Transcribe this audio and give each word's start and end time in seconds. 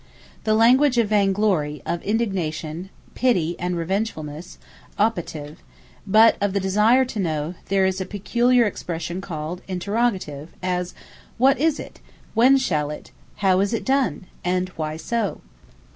The 0.45 0.55
language 0.55 0.97
of 0.97 1.09
Vaine 1.09 1.31
Glory, 1.31 1.83
of 1.85 2.01
Indignation, 2.01 2.89
Pitty 3.13 3.55
and 3.59 3.75
Revengefulness, 3.77 4.57
Optative: 4.97 5.57
but 6.07 6.37
of 6.41 6.53
the 6.53 6.59
Desire 6.59 7.05
to 7.05 7.19
know, 7.19 7.53
there 7.67 7.85
is 7.85 8.01
a 8.01 8.05
peculiar 8.07 8.65
expression 8.65 9.21
called 9.21 9.61
Interrogative; 9.67 10.55
as, 10.63 10.95
What 11.37 11.59
Is 11.59 11.79
It, 11.79 11.99
When 12.33 12.57
Shall 12.57 12.89
It, 12.89 13.11
How 13.45 13.59
Is 13.59 13.73
It 13.73 13.85
Done, 13.85 14.25
and 14.43 14.69
Why 14.69 14.97
So? 14.97 15.41